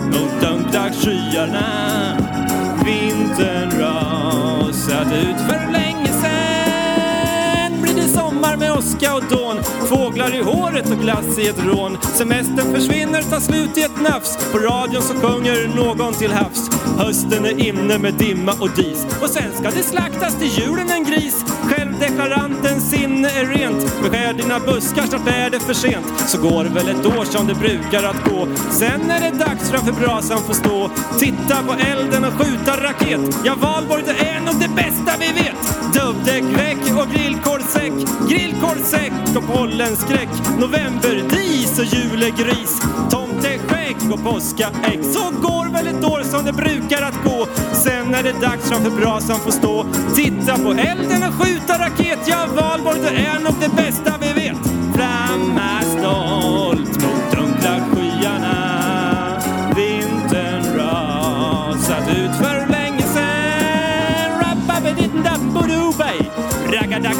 [0.05, 1.67] mot dunkla skyarna.
[2.85, 7.81] Vintern rasat ut för länge sen.
[7.81, 9.57] Blir det sommar med åska och dån.
[9.85, 11.97] Fåglar i håret och glass i ett rån.
[12.01, 14.37] Semestern försvinner, tar slut i ett nafs.
[14.51, 16.69] På radion så sjunger någon till havs.
[16.97, 19.05] Hösten är inne med dimma och dis.
[19.21, 21.45] Och sen ska det slaktas till julen en gris.
[21.63, 24.01] Självdeklarantens sinne är rent.
[24.03, 26.05] Beskär dina buskar, snart är det för sent.
[26.27, 28.47] Så går det väl ett år som det brukar att gå.
[28.71, 30.89] Sen är det dags framför brasan få stå.
[31.19, 33.21] Titta på elden och skjuta raket.
[33.43, 35.64] Ja, valborg det är nog det bästa vi vet.
[35.95, 36.43] Dubbdäck
[37.01, 37.93] och grillkorvsäck.
[38.29, 40.29] Grillkorvsäck och pollenskräck.
[40.59, 42.81] Novemberdis och julegris.
[43.09, 44.99] Tomteskägg och påskaägg.
[45.03, 47.47] Så går väl ett år som det brukar att gå.
[47.73, 49.85] Sen är det dags framför brasan få stå.
[50.15, 52.19] Titta på elden och skjuta raket.
[52.25, 54.57] Ja, valborg det är nog det bästa vi vet.
[54.95, 55.84] Flamma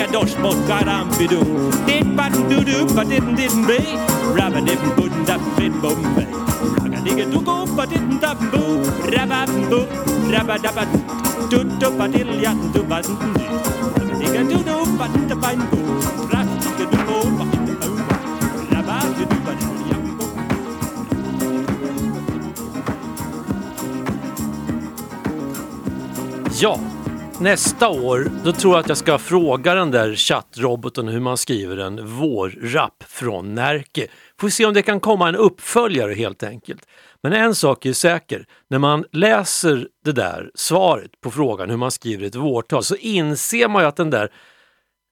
[0.06, 1.41] Rickadosh, both garam bidu.
[1.88, 3.80] Did bat doo doo, but didn't didn't be.
[4.38, 6.30] Rabba didn't puddin dap fit bum bay.
[6.86, 7.41] Ragga digga doo
[7.76, 8.86] but didn't dap boo.
[9.10, 9.88] Rabba boo,
[10.30, 10.86] rabba dabba
[11.49, 13.01] doo doo, but dill yat doo but
[15.10, 15.82] didn't the pine boo.
[16.30, 17.26] But didn't the boo.
[17.38, 17.56] Boo.
[26.62, 26.78] Ja,
[27.39, 31.77] nästa år då tror jag att jag ska fråga den där chattroboten hur man skriver
[31.77, 34.07] en vårrapp från Närke.
[34.39, 36.88] Får se om det kan komma en uppföljare helt enkelt.
[37.23, 41.91] Men en sak är säker, när man läser det där svaret på frågan hur man
[41.91, 44.31] skriver ett vårtal så inser man ju att den där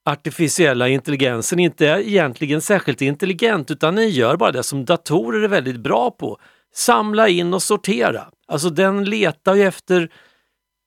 [0.05, 5.47] artificiella intelligensen inte är egentligen särskilt intelligent utan den gör bara det som datorer är
[5.47, 6.37] väldigt bra på.
[6.75, 8.25] Samla in och sortera.
[8.47, 10.09] Alltså den letar ju efter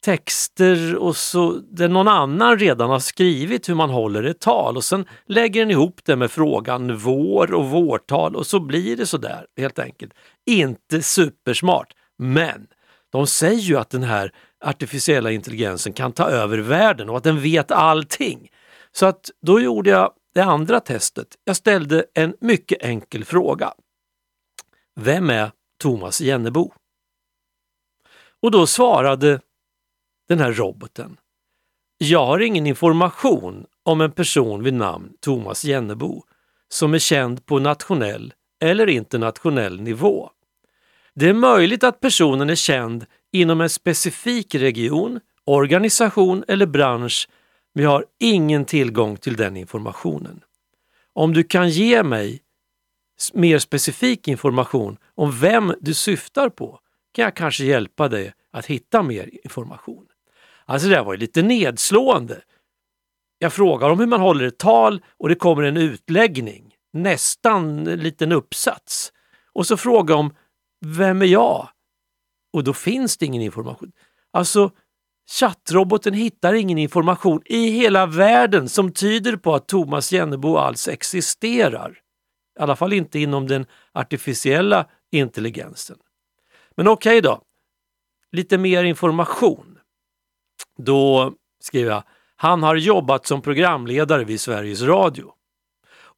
[0.06, 4.84] texter och så där någon annan redan har skrivit hur man håller ett tal och
[4.84, 9.46] sen lägger den ihop det med frågan vår och vårtal och så blir det sådär
[9.56, 10.14] helt enkelt.
[10.46, 12.66] Inte supersmart, men
[13.12, 14.32] de säger ju att den här
[14.64, 18.48] artificiella intelligensen kan ta över världen och att den vet allting.
[18.92, 21.28] Så att då gjorde jag det andra testet.
[21.44, 23.72] Jag ställde en mycket enkel fråga.
[25.00, 25.50] Vem är
[25.82, 26.72] Thomas Jennebo?
[28.42, 29.40] Och då svarade
[30.28, 31.16] den här roboten.
[31.98, 36.22] Jag har ingen information om en person vid namn Thomas Jennebo
[36.68, 40.30] som är känd på nationell eller internationell nivå.
[41.14, 47.28] Det är möjligt att personen är känd inom en specifik region, organisation eller bransch
[47.74, 50.40] men jag har ingen tillgång till den informationen.
[51.12, 52.40] Om du kan ge mig
[53.32, 56.80] mer specifik information om vem du syftar på
[57.12, 60.06] kan jag kanske hjälpa dig att hitta mer information.
[60.66, 62.42] Alltså det där var ju lite nedslående.
[63.38, 68.00] Jag frågar om hur man håller ett tal och det kommer en utläggning, nästan en
[68.00, 69.12] liten uppsats.
[69.52, 70.34] Och så frågar jag om
[70.86, 71.68] vem är jag?
[72.52, 73.92] Och då finns det ingen information.
[74.32, 74.70] Alltså
[75.40, 81.98] chattroboten hittar ingen information i hela världen som tyder på att Thomas Jennebo alls existerar.
[82.58, 85.96] I alla fall inte inom den artificiella intelligensen.
[86.76, 87.42] Men okej okay då,
[88.32, 89.75] lite mer information.
[90.76, 92.02] Då skriver jag,
[92.36, 95.32] han har jobbat som programledare vid Sveriges Radio.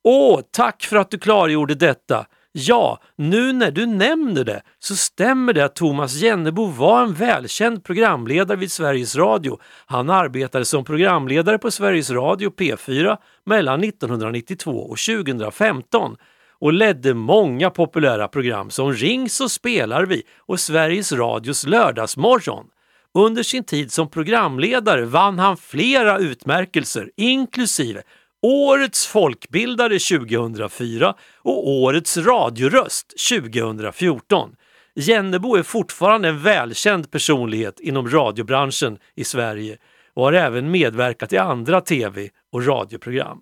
[0.04, 2.26] Åh, tack för att du klargjorde detta.
[2.52, 7.84] Ja, nu när du nämner det så stämmer det att Thomas Jennebo var en välkänd
[7.84, 9.58] programledare vid Sveriges Radio.
[9.86, 16.16] Han arbetade som programledare på Sveriges Radio P4 mellan 1992 och 2015
[16.60, 22.66] och ledde många populära program som Ring så spelar vi och Sveriges Radios Lördagsmorgon.
[23.14, 28.02] Under sin tid som programledare vann han flera utmärkelser inklusive
[28.42, 34.50] Årets folkbildare 2004 och Årets radioröst 2014.
[34.94, 39.78] Jennebo är fortfarande en välkänd personlighet inom radiobranschen i Sverige
[40.14, 43.40] och har även medverkat i andra tv och radioprogram.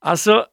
[0.00, 0.46] Alltså,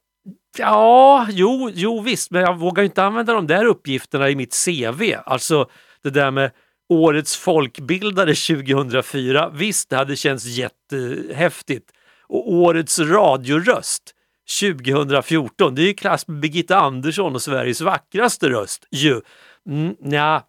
[0.58, 5.02] ja, jo, jo visst, men jag vågar inte använda de där uppgifterna i mitt CV.
[5.24, 5.70] Alltså
[6.02, 6.50] det där med
[6.90, 9.50] Årets folkbildare 2004.
[9.54, 11.90] Visst, det hade känts jättehäftigt.
[12.28, 14.14] Och Årets radioröst
[14.60, 19.20] 2014, det är ju klass med Birgitta Andersson och Sveriges vackraste röst ju.
[19.68, 20.48] Mm, ja,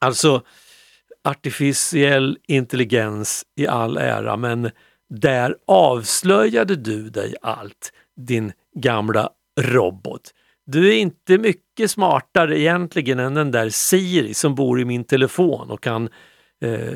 [0.00, 0.42] alltså
[1.24, 4.70] artificiell intelligens i all ära, men
[5.10, 10.34] där avslöjade du dig allt, din gamla robot.
[10.72, 15.70] Du är inte mycket smartare egentligen än den där Siri som bor i min telefon
[15.70, 16.08] och kan
[16.64, 16.94] eh,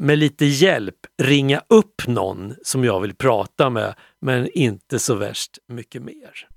[0.00, 5.58] med lite hjälp ringa upp någon som jag vill prata med, men inte så värst
[5.68, 6.48] mycket mer.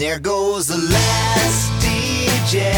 [0.00, 2.72] And there goes the last DJ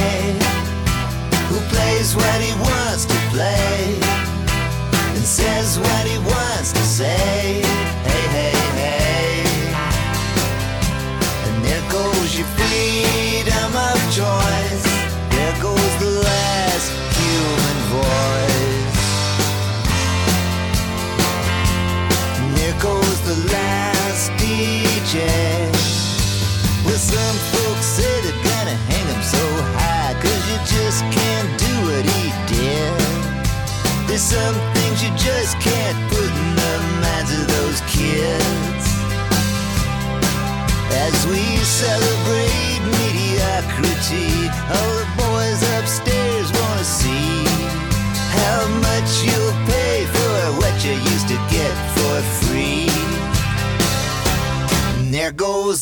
[1.47, 3.97] who plays what he wants to play
[5.14, 7.82] and says what he wants to say.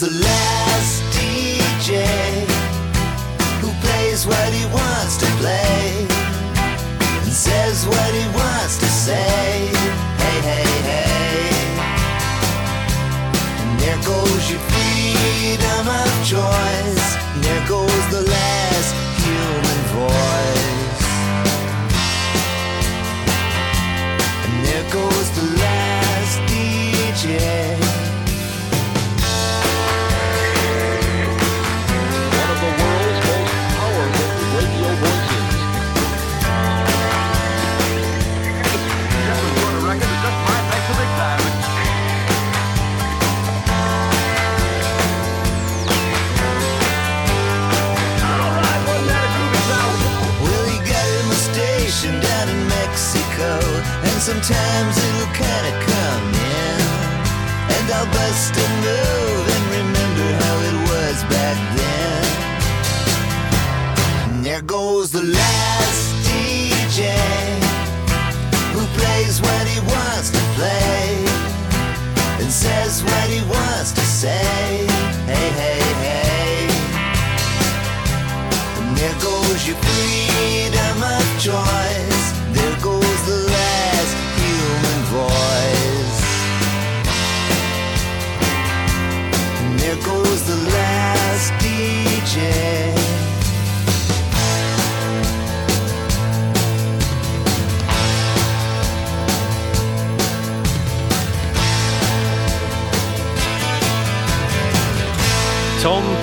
[0.00, 0.59] The last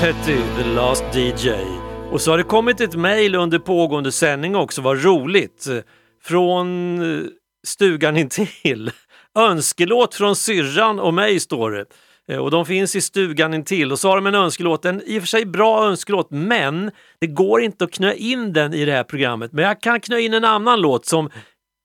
[0.07, 1.49] Petty, The Last DJ.
[2.11, 5.67] Och så har det kommit ett mejl under pågående sändning också, vad roligt.
[6.23, 7.25] Från eh,
[7.67, 8.91] stugan intill.
[9.35, 11.85] Önskelåt från syrran och mig står det.
[12.27, 15.17] Eh, och de finns i stugan intill och så har de en önskelåt, en i
[15.17, 16.91] och för sig bra önskelåt, men
[17.21, 19.51] det går inte att knö in den i det här programmet.
[19.51, 21.29] Men jag kan knö in en annan låt som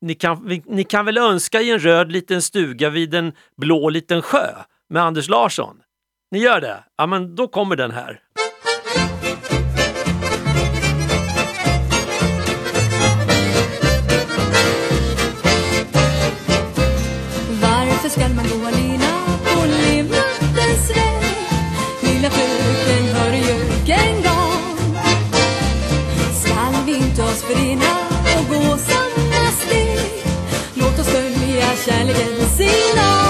[0.01, 4.23] ni kan, ni kan väl önska i en röd liten stuga vid en blå liten
[4.23, 4.49] sjö
[4.91, 5.77] med Anders Larsson?
[6.33, 6.85] Ni gör det?
[6.97, 8.21] Ja, men då kommer den här.
[17.63, 19.13] Varför ska man gå och
[19.45, 21.25] på levnadens väg?
[22.03, 24.97] Lilla fröken, hör jök en gång.
[26.43, 27.93] Skall vi inte oss förena
[28.39, 30.25] och gå samma steg?
[30.75, 33.22] Låt oss följa kärlekens signal.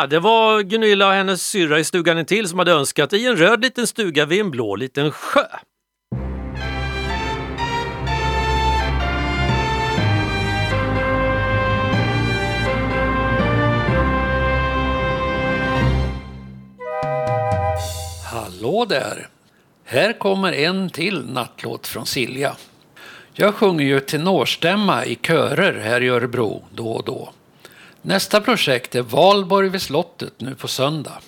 [0.00, 3.36] Ja, det var Gunilla och hennes syrra i stugan intill som hade önskat i en
[3.36, 5.44] röd liten stuga vid en blå liten sjö.
[18.32, 19.28] Hallå där!
[19.84, 22.56] Här kommer en till nattlåt från Silja.
[23.32, 27.32] Jag sjunger ju tenorstämma i körer här i Örebro då och då.
[28.02, 31.18] Nästa projekt är Valborg vid slottet nu på söndag.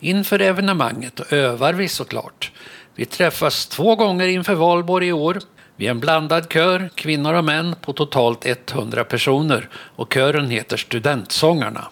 [0.00, 2.52] Inför evenemanget övar vi såklart.
[2.94, 5.38] Vi träffas två gånger inför Valborg i år.
[5.76, 10.76] Vi är en blandad kör, kvinnor och män, på totalt 100 personer och kören heter
[10.76, 11.88] Studentsångarna.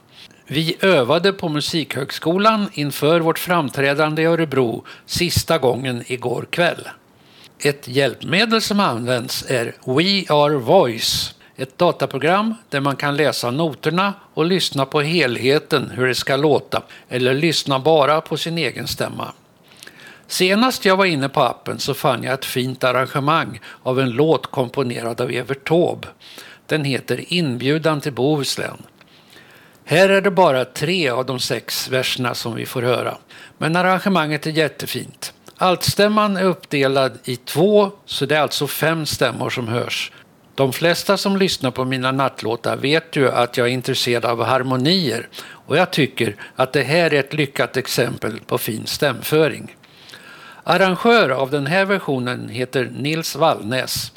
[0.46, 6.88] Vi övade på Musikhögskolan inför vårt framträdande i Örebro sista gången igår kväll.
[7.58, 14.14] Ett hjälpmedel som används är We Are Voice, ett dataprogram där man kan läsa noterna
[14.34, 19.32] och lyssna på helheten hur det ska låta eller lyssna bara på sin egen stämma.
[20.26, 24.46] Senast jag var inne på appen så fann jag ett fint arrangemang av en låt
[24.46, 26.08] komponerad av Evert Taube.
[26.66, 28.82] Den heter Inbjudan till Bohuslän.
[29.84, 33.16] Här är det bara tre av de sex verserna som vi får höra.
[33.58, 35.32] Men arrangemanget är jättefint.
[35.56, 40.12] Altstämman är uppdelad i två, så det är alltså fem stämmor som hörs.
[40.56, 45.28] De flesta som lyssnar på mina nattlåtar vet ju att jag är intresserad av harmonier
[45.48, 49.76] och jag tycker att det här är ett lyckat exempel på fin stämföring.
[50.64, 54.12] Arrangör av den här versionen heter Nils Wallnäs.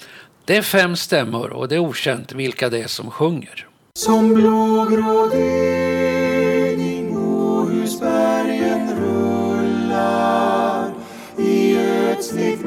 [0.45, 3.67] Det är fem stämmor och det är okänt vilka det är som sjunger.
[3.93, 10.91] Som blågrå dyning Bohusbergen rullar
[11.37, 12.65] i ödsligt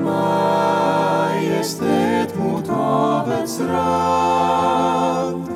[1.62, 5.48] majestät mot havets rand.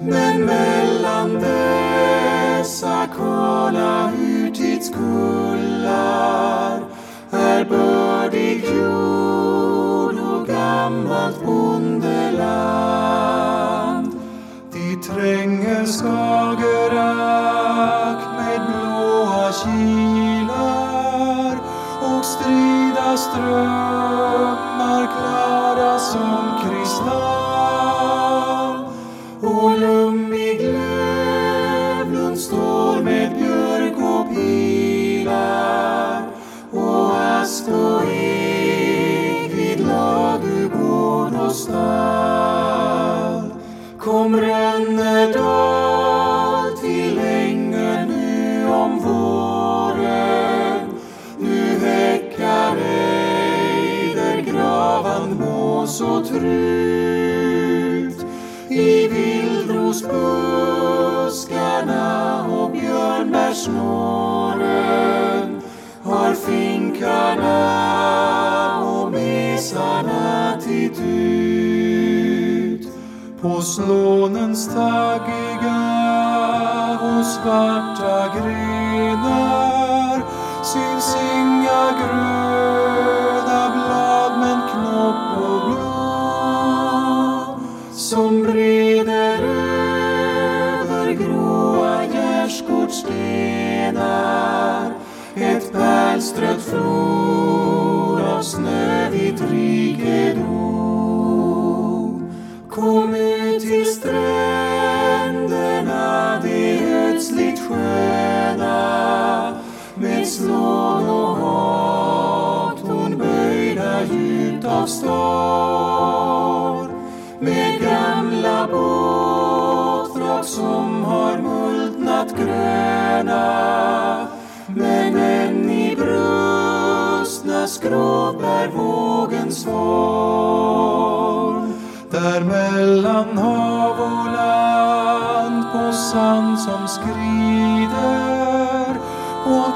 [0.00, 6.82] Men mellan dessa kala urtidskullar
[7.30, 12.14] är bördig jord och gammalt bondeland.
[14.72, 16.58] Dit tränger Skagerrak
[18.36, 21.58] med blåa kilar
[22.02, 24.63] och strida strömmar
[25.02, 27.43] klara som kristall.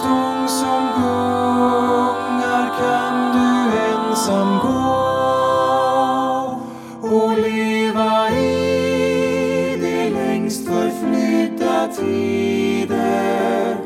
[0.09, 3.51] På som gungar kan du
[3.89, 4.89] ensam gå
[7.17, 13.77] och leva i de längst förflutna tider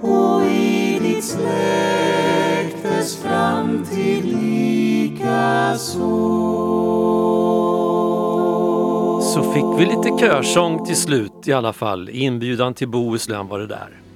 [0.00, 5.28] och i ditt släktes framtid likaså.
[9.22, 12.08] Så fick vi lite körsång till slut i alla fall.
[12.08, 14.07] Inbjudan till Bohuslän var det där.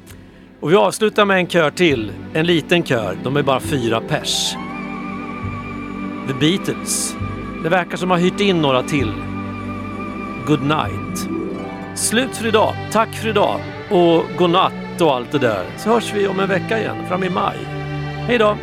[0.63, 2.13] Och vi avslutar med en kör till.
[2.35, 3.19] En liten kör.
[3.25, 4.55] De är bara fyra pers.
[6.29, 7.17] The Beatles.
[7.63, 9.13] Det verkar som att de har hyrt in några till.
[10.47, 11.29] Good night.
[11.97, 12.75] Slut för idag.
[12.93, 13.61] Tack för idag.
[13.91, 15.65] Och godnatt och allt det där.
[15.79, 17.59] Så hörs vi om en vecka igen, fram i maj.
[18.27, 18.57] Hej då!